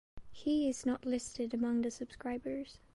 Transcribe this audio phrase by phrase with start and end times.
[0.31, 2.79] He is not listed amongst the subscribers.